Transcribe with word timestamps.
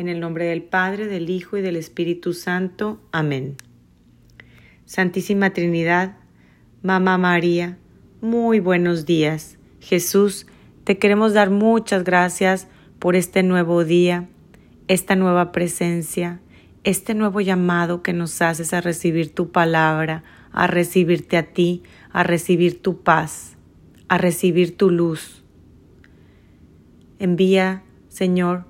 En 0.00 0.08
el 0.08 0.18
nombre 0.18 0.46
del 0.46 0.62
Padre, 0.62 1.08
del 1.08 1.28
Hijo 1.28 1.58
y 1.58 1.60
del 1.60 1.76
Espíritu 1.76 2.32
Santo. 2.32 2.98
Amén. 3.12 3.58
Santísima 4.86 5.50
Trinidad, 5.50 6.16
Mamá 6.82 7.18
María, 7.18 7.76
muy 8.22 8.60
buenos 8.60 9.04
días. 9.04 9.58
Jesús, 9.78 10.46
te 10.84 10.96
queremos 10.96 11.34
dar 11.34 11.50
muchas 11.50 12.02
gracias 12.02 12.66
por 12.98 13.14
este 13.14 13.42
nuevo 13.42 13.84
día, 13.84 14.26
esta 14.88 15.16
nueva 15.16 15.52
presencia, 15.52 16.40
este 16.82 17.12
nuevo 17.12 17.42
llamado 17.42 18.02
que 18.02 18.14
nos 18.14 18.40
haces 18.40 18.72
a 18.72 18.80
recibir 18.80 19.34
tu 19.34 19.50
palabra, 19.50 20.24
a 20.50 20.66
recibirte 20.66 21.36
a 21.36 21.52
ti, 21.52 21.82
a 22.10 22.22
recibir 22.22 22.80
tu 22.80 23.02
paz, 23.02 23.58
a 24.08 24.16
recibir 24.16 24.78
tu 24.78 24.88
luz. 24.88 25.44
Envía, 27.18 27.82
Señor, 28.08 28.69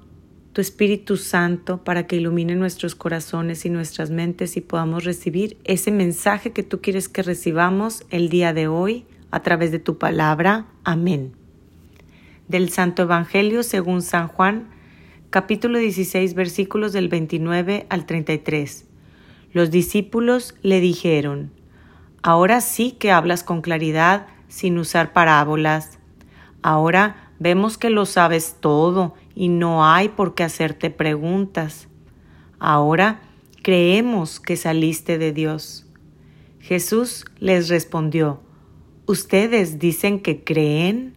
tu 0.61 0.63
Espíritu 0.63 1.17
Santo 1.17 1.85
para 1.85 2.07
que 2.07 2.17
ilumine 2.17 2.55
nuestros 2.55 2.95
corazones 2.95 3.65
y 3.65 3.71
nuestras 3.71 4.11
mentes 4.11 4.59
y 4.59 4.61
podamos 4.61 5.05
recibir 5.05 5.57
ese 5.65 5.91
mensaje 5.91 6.53
que 6.53 6.63
tú 6.63 6.83
quieres 6.83 7.09
que 7.09 7.23
recibamos 7.23 8.05
el 8.11 8.29
día 8.29 8.53
de 8.53 8.69
hoy 8.69 9.07
a 9.31 9.41
través 9.41 9.73
de 9.73 9.79
tu 9.79 9.97
palabra. 9.97 10.67
Amén. 10.85 11.33
Del 12.47 12.69
Santo 12.69 13.05
Evangelio 13.05 13.63
según 13.63 14.03
San 14.03 14.29
Juan, 14.29 14.69
capítulo 15.31 15.79
16, 15.79 16.35
versículos 16.35 16.93
del 16.93 17.09
29 17.09 17.87
al 17.89 18.05
33. 18.05 18.85
Los 19.55 19.71
discípulos 19.71 20.57
le 20.61 20.81
dijeron, 20.81 21.53
Ahora 22.23 22.61
sí 22.61 22.93
que 22.93 23.13
hablas 23.13 23.45
con 23.45 23.63
claridad 23.63 24.27
sin 24.49 24.77
usar 24.77 25.15
parábolas. 25.15 25.99
Ahora 26.61 27.30
vemos 27.41 27.77
que 27.79 27.91
lo 27.91 28.07
sabes 28.07 28.59
todo 28.61 29.15
y 29.35 29.49
no 29.49 29.85
hay 29.85 30.11
por 30.11 30.35
qué 30.37 30.45
hacerte 30.45 30.91
preguntas. 30.91 31.89
Ahora 32.61 33.23
creemos 33.63 34.39
que 34.39 34.57
saliste 34.57 35.19
de 35.19 35.33
Dios. 35.33 35.87
Jesús 36.61 37.25
les 37.41 37.69
respondió, 37.69 38.41
¿Ustedes 39.07 39.81
dicen 39.81 40.21
que 40.21 40.45
creen? 40.45 41.15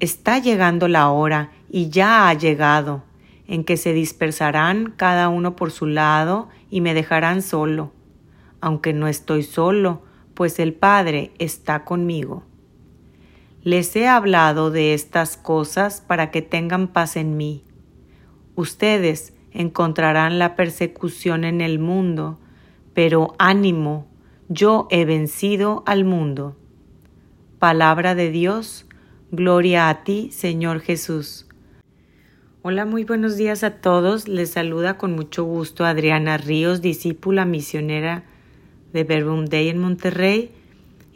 Está 0.00 0.38
llegando 0.38 0.88
la 0.88 1.08
hora, 1.08 1.52
y 1.70 1.88
ya 1.88 2.28
ha 2.28 2.34
llegado, 2.34 3.04
en 3.46 3.64
que 3.64 3.76
se 3.76 3.92
dispersarán 3.92 4.92
cada 4.96 5.28
uno 5.28 5.56
por 5.56 5.70
su 5.70 5.86
lado 5.86 6.48
y 6.70 6.80
me 6.80 6.94
dejarán 6.94 7.42
solo, 7.42 7.92
aunque 8.60 8.92
no 8.92 9.08
estoy 9.08 9.42
solo, 9.42 10.02
pues 10.34 10.58
el 10.58 10.74
Padre 10.74 11.32
está 11.38 11.84
conmigo. 11.84 12.44
Les 13.68 13.94
he 13.96 14.08
hablado 14.08 14.70
de 14.70 14.94
estas 14.94 15.36
cosas 15.36 16.00
para 16.00 16.30
que 16.30 16.40
tengan 16.40 16.88
paz 16.88 17.16
en 17.16 17.36
mí. 17.36 17.64
Ustedes 18.54 19.34
encontrarán 19.52 20.38
la 20.38 20.56
persecución 20.56 21.44
en 21.44 21.60
el 21.60 21.78
mundo, 21.78 22.40
pero 22.94 23.34
ánimo, 23.38 24.08
yo 24.48 24.88
he 24.90 25.04
vencido 25.04 25.82
al 25.84 26.06
mundo. 26.06 26.56
Palabra 27.58 28.14
de 28.14 28.30
Dios, 28.30 28.86
gloria 29.32 29.90
a 29.90 30.02
ti, 30.02 30.30
Señor 30.32 30.80
Jesús. 30.80 31.46
Hola, 32.62 32.86
muy 32.86 33.04
buenos 33.04 33.36
días 33.36 33.64
a 33.64 33.82
todos. 33.82 34.28
Les 34.28 34.50
saluda 34.50 34.96
con 34.96 35.14
mucho 35.14 35.44
gusto 35.44 35.84
Adriana 35.84 36.38
Ríos, 36.38 36.80
discípula 36.80 37.44
misionera 37.44 38.24
de 38.94 39.04
Verbum 39.04 39.44
Day 39.44 39.68
en 39.68 39.78
Monterrey 39.78 40.54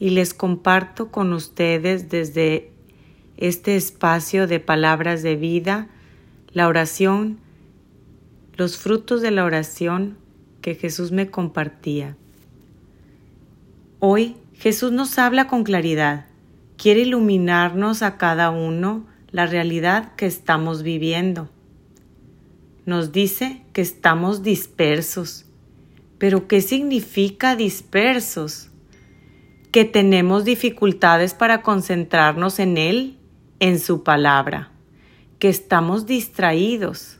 y 0.03 0.11
les 0.11 0.35
comparto 0.35 1.13
con 1.13 1.33
ustedes 1.33 2.09
desde 2.09 2.73
este 3.37 3.77
espacio 3.77 4.49
de 4.49 4.59
palabras 4.59 5.23
de 5.23 5.37
vida 5.37 5.87
la 6.53 6.67
oración, 6.67 7.39
los 8.57 8.79
frutos 8.79 9.23
de 9.23 9.31
la 9.31 9.45
oración 9.45 10.17
que 10.61 10.75
Jesús 10.75 11.13
me 11.13 11.31
compartía. 11.31 12.17
Hoy 14.01 14.35
Jesús 14.55 14.91
nos 14.91 15.21
habla 15.21 15.47
con 15.47 15.63
claridad, 15.63 16.27
quiere 16.77 17.03
iluminarnos 17.03 18.03
a 18.03 18.17
cada 18.19 18.51
uno 18.51 19.07
la 19.31 19.47
realidad 19.47 20.17
que 20.17 20.27
estamos 20.27 20.83
viviendo. 20.83 21.49
Nos 22.87 23.13
dice 23.13 23.63
que 23.73 23.83
estamos 23.83 24.43
dispersos, 24.43 25.45
pero 26.19 26.49
¿qué 26.49 26.61
significa 26.61 27.55
dispersos? 27.55 28.72
Que 29.73 29.85
tenemos 29.85 30.45
dificultades 30.45 31.35
para 31.35 31.63
concentrarnos 31.63 32.61
en 32.61 32.79
Él, 32.79 33.19
en 33.59 33.81
su 33.81 34.05
palabra, 34.05 34.71
que 35.41 35.49
estamos 35.49 36.07
distraídos. 36.07 37.19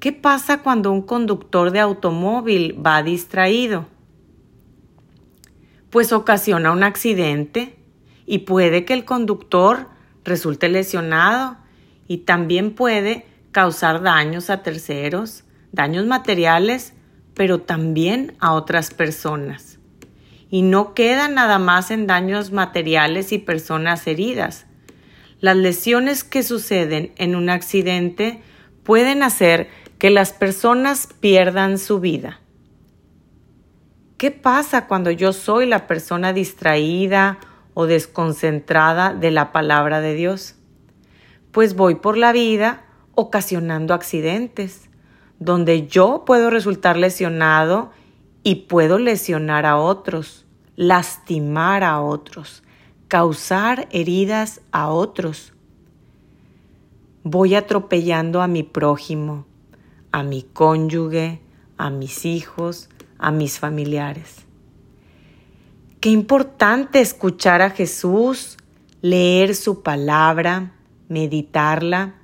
¿Qué 0.00 0.12
pasa 0.12 0.62
cuando 0.62 0.92
un 0.92 1.00
conductor 1.00 1.70
de 1.70 1.80
automóvil 1.80 2.78
va 2.84 3.02
distraído? 3.02 3.86
Pues 5.88 6.12
ocasiona 6.12 6.72
un 6.72 6.82
accidente 6.82 7.78
y 8.26 8.40
puede 8.40 8.84
que 8.84 8.92
el 8.92 9.06
conductor 9.06 9.88
resulte 10.24 10.68
lesionado 10.68 11.56
y 12.06 12.18
también 12.18 12.74
puede 12.74 13.26
causar 13.52 14.02
daños 14.02 14.50
a 14.50 14.62
terceros, 14.62 15.44
daños 15.72 16.04
materiales 16.04 16.92
pero 17.34 17.60
también 17.60 18.36
a 18.38 18.52
otras 18.52 18.92
personas. 18.92 19.73
Y 20.50 20.62
no 20.62 20.94
queda 20.94 21.28
nada 21.28 21.58
más 21.58 21.90
en 21.90 22.06
daños 22.06 22.52
materiales 22.52 23.32
y 23.32 23.38
personas 23.38 24.06
heridas. 24.06 24.66
Las 25.40 25.56
lesiones 25.56 26.24
que 26.24 26.42
suceden 26.42 27.12
en 27.16 27.34
un 27.34 27.50
accidente 27.50 28.40
pueden 28.82 29.22
hacer 29.22 29.68
que 29.98 30.10
las 30.10 30.32
personas 30.32 31.08
pierdan 31.20 31.78
su 31.78 32.00
vida. 32.00 32.40
¿Qué 34.16 34.30
pasa 34.30 34.86
cuando 34.86 35.10
yo 35.10 35.32
soy 35.32 35.66
la 35.66 35.86
persona 35.86 36.32
distraída 36.32 37.38
o 37.74 37.86
desconcentrada 37.86 39.12
de 39.12 39.30
la 39.30 39.52
palabra 39.52 40.00
de 40.00 40.14
Dios? 40.14 40.54
Pues 41.50 41.74
voy 41.74 41.96
por 41.96 42.16
la 42.16 42.32
vida 42.32 42.84
ocasionando 43.14 43.92
accidentes 43.92 44.88
donde 45.38 45.86
yo 45.86 46.24
puedo 46.24 46.50
resultar 46.50 46.96
lesionado 46.96 47.90
y 48.44 48.56
puedo 48.66 48.98
lesionar 48.98 49.64
a 49.64 49.78
otros, 49.78 50.44
lastimar 50.76 51.82
a 51.82 52.00
otros, 52.00 52.62
causar 53.08 53.88
heridas 53.90 54.60
a 54.70 54.90
otros. 54.90 55.54
Voy 57.22 57.54
atropellando 57.54 58.42
a 58.42 58.46
mi 58.46 58.62
prójimo, 58.62 59.46
a 60.12 60.22
mi 60.22 60.42
cónyuge, 60.42 61.40
a 61.78 61.88
mis 61.88 62.26
hijos, 62.26 62.90
a 63.18 63.30
mis 63.30 63.58
familiares. 63.58 64.44
Qué 66.00 66.10
importante 66.10 67.00
escuchar 67.00 67.62
a 67.62 67.70
Jesús, 67.70 68.58
leer 69.00 69.54
su 69.54 69.82
palabra, 69.82 70.72
meditarla, 71.08 72.16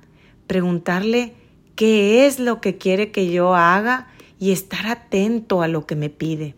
preguntarle 0.45 1.33
qué 1.75 2.27
es 2.27 2.39
lo 2.39 2.61
que 2.61 2.77
quiere 2.77 3.11
que 3.11 3.31
yo 3.31 3.55
haga 3.55 4.10
y 4.41 4.51
estar 4.51 4.87
atento 4.87 5.61
a 5.61 5.67
lo 5.67 5.85
que 5.85 5.95
me 5.95 6.09
pide. 6.09 6.55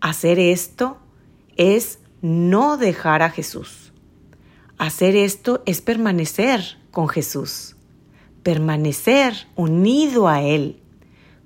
Hacer 0.00 0.40
esto 0.40 0.98
es 1.56 2.00
no 2.22 2.76
dejar 2.76 3.22
a 3.22 3.30
Jesús. 3.30 3.92
Hacer 4.76 5.14
esto 5.14 5.62
es 5.64 5.80
permanecer 5.80 6.76
con 6.90 7.08
Jesús, 7.08 7.76
permanecer 8.42 9.46
unido 9.54 10.26
a 10.26 10.42
Él, 10.42 10.80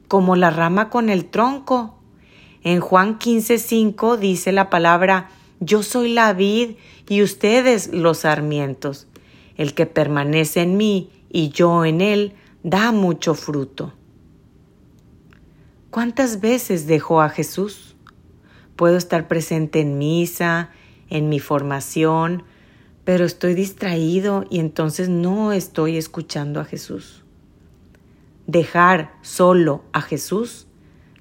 como 0.09 0.37
la 0.37 0.49
rama 0.49 0.89
con 0.89 1.11
el 1.11 1.27
tronco. 1.27 1.99
En 2.65 2.81
Juan 2.81 3.19
15:5 3.19 4.17
dice 4.17 4.53
la 4.53 4.71
palabra, 4.71 5.29
yo 5.61 5.83
soy 5.83 6.15
la 6.15 6.33
vid 6.33 6.77
y 7.11 7.23
ustedes 7.23 7.93
los 7.93 8.21
sarmientos. 8.21 9.07
El 9.59 9.75
que 9.75 9.85
permanece 9.85 10.63
en 10.63 10.79
mí 10.79 11.11
y 11.29 11.51
yo 11.51 11.85
en 11.85 12.01
él, 12.01 12.33
da 12.63 12.91
mucho 12.91 13.35
fruto. 13.35 13.93
¿Cuántas 15.91 16.41
veces 16.41 16.87
dejo 16.87 17.21
a 17.21 17.31
Jesús? 17.31 17.97
Puedo 18.77 18.97
estar 18.97 19.27
presente 19.27 19.81
en 19.81 19.99
misa, 19.99 20.71
en 21.09 21.29
mi 21.29 21.41
formación, 21.41 22.45
pero 23.03 23.25
estoy 23.25 23.55
distraído 23.55 24.45
y 24.51 24.61
entonces 24.61 25.09
no 25.09 25.51
estoy 25.51 25.97
escuchando 25.97 26.61
a 26.61 26.65
Jesús. 26.65 27.25
Dejar 28.47 29.13
solo 29.23 29.83
a 29.93 30.01
Jesús 30.01 30.69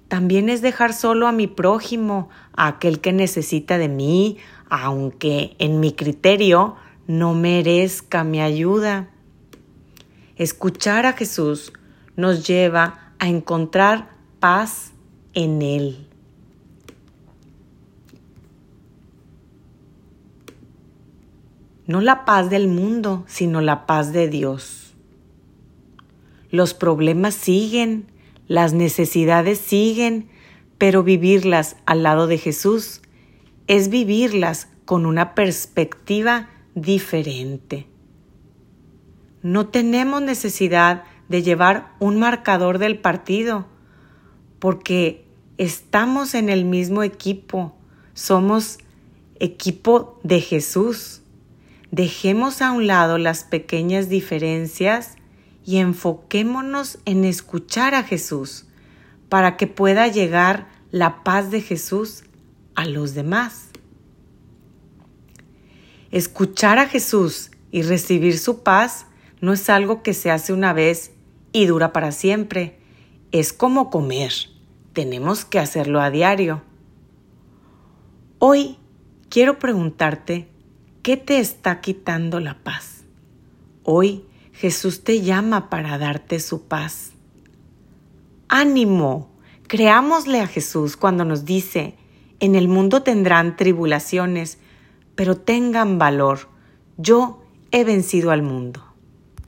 también 0.07 0.49
es 0.49 0.61
dejar 0.61 0.93
solo 0.93 1.27
a 1.27 1.31
mi 1.31 1.47
prójimo, 1.47 2.29
a 2.55 2.67
aquel 2.67 2.99
que 2.99 3.11
necesita 3.11 3.79
de 3.79 3.89
mí, 3.89 4.37
aunque 4.69 5.55
en 5.57 5.79
mi 5.79 5.93
criterio 5.93 6.75
no 7.07 7.33
merezca 7.33 8.23
mi 8.23 8.39
ayuda. 8.39 9.09
Escuchar 10.35 11.07
a 11.07 11.13
Jesús 11.13 11.73
nos 12.15 12.45
lleva 12.45 13.13
a 13.17 13.29
encontrar 13.29 14.18
paz 14.39 14.93
en 15.33 15.61
Él. 15.61 16.07
No 21.87 22.01
la 22.01 22.23
paz 22.23 22.49
del 22.49 22.67
mundo, 22.67 23.23
sino 23.27 23.61
la 23.61 23.85
paz 23.85 24.13
de 24.13 24.27
Dios. 24.27 24.93
Los 26.51 26.73
problemas 26.73 27.33
siguen, 27.33 28.05
las 28.47 28.73
necesidades 28.73 29.59
siguen, 29.59 30.29
pero 30.77 31.03
vivirlas 31.03 31.75
al 31.85 32.03
lado 32.03 32.27
de 32.27 32.37
Jesús 32.37 33.01
es 33.67 33.89
vivirlas 33.89 34.69
con 34.85 35.05
una 35.05 35.35
perspectiva 35.35 36.49
diferente. 36.73 37.85
No 39.41 39.67
tenemos 39.67 40.21
necesidad 40.21 41.03
de 41.27 41.43
llevar 41.43 41.93
un 41.99 42.17
marcador 42.17 42.79
del 42.79 42.99
partido, 42.99 43.67
porque 44.59 45.25
estamos 45.57 46.35
en 46.35 46.49
el 46.49 46.65
mismo 46.65 47.03
equipo, 47.03 47.75
somos 48.13 48.77
equipo 49.39 50.19
de 50.23 50.41
Jesús. 50.41 51.21
Dejemos 51.91 52.61
a 52.61 52.71
un 52.71 52.87
lado 52.87 53.17
las 53.17 53.43
pequeñas 53.43 54.09
diferencias 54.09 55.15
y 55.65 55.77
enfoquémonos 55.77 56.99
en 57.05 57.25
escuchar 57.25 57.95
a 57.95 58.03
Jesús 58.03 58.65
para 59.29 59.57
que 59.57 59.67
pueda 59.67 60.07
llegar 60.07 60.67
la 60.91 61.23
paz 61.23 61.51
de 61.51 61.61
Jesús 61.61 62.23
a 62.75 62.85
los 62.85 63.13
demás. 63.13 63.69
Escuchar 66.11 66.79
a 66.79 66.87
Jesús 66.87 67.51
y 67.71 67.83
recibir 67.83 68.39
su 68.39 68.63
paz 68.63 69.05
no 69.41 69.53
es 69.53 69.69
algo 69.69 70.01
que 70.01 70.13
se 70.13 70.31
hace 70.31 70.53
una 70.53 70.73
vez 70.73 71.11
y 71.51 71.65
dura 71.65 71.93
para 71.93 72.11
siempre. 72.11 72.78
Es 73.31 73.53
como 73.53 73.91
comer. 73.91 74.33
Tenemos 74.93 75.45
que 75.45 75.59
hacerlo 75.59 76.01
a 76.01 76.09
diario. 76.09 76.63
Hoy 78.39 78.77
quiero 79.29 79.59
preguntarte, 79.59 80.47
¿qué 81.03 81.15
te 81.15 81.39
está 81.39 81.79
quitando 81.79 82.39
la 82.39 82.55
paz? 82.63 83.03
Hoy 83.83 84.25
Jesús 84.51 85.03
te 85.03 85.21
llama 85.21 85.69
para 85.69 85.99
darte 85.99 86.39
su 86.39 86.63
paz. 86.63 87.11
Ánimo, 88.47 89.29
creámosle 89.67 90.41
a 90.41 90.47
Jesús 90.47 90.97
cuando 90.97 91.23
nos 91.23 91.45
dice, 91.45 91.95
en 92.39 92.55
el 92.55 92.67
mundo 92.67 93.03
tendrán 93.03 93.57
tribulaciones, 93.57 94.57
pero 95.13 95.37
tengan 95.37 95.99
valor, 95.99 96.49
yo 96.97 97.43
he 97.69 97.83
vencido 97.83 98.31
al 98.31 98.41
mundo. 98.41 98.88